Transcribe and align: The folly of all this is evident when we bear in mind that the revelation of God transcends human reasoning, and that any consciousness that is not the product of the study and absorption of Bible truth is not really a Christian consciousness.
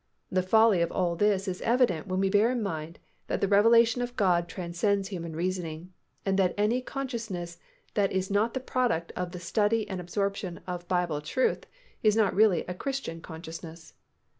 The 0.31 0.41
folly 0.41 0.81
of 0.81 0.91
all 0.91 1.15
this 1.15 1.47
is 1.47 1.61
evident 1.61 2.07
when 2.07 2.19
we 2.19 2.27
bear 2.31 2.49
in 2.49 2.63
mind 2.63 2.97
that 3.27 3.39
the 3.39 3.47
revelation 3.47 4.01
of 4.01 4.15
God 4.15 4.47
transcends 4.49 5.09
human 5.09 5.35
reasoning, 5.35 5.93
and 6.25 6.39
that 6.39 6.55
any 6.57 6.81
consciousness 6.81 7.59
that 7.93 8.11
is 8.11 8.31
not 8.31 8.55
the 8.55 8.59
product 8.61 9.11
of 9.15 9.31
the 9.31 9.39
study 9.39 9.87
and 9.87 10.01
absorption 10.01 10.59
of 10.65 10.87
Bible 10.87 11.21
truth 11.21 11.67
is 12.01 12.15
not 12.15 12.33
really 12.33 12.65
a 12.65 12.73
Christian 12.73 13.21
consciousness. 13.21 13.93